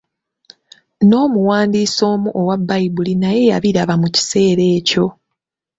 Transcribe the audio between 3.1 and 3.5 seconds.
naye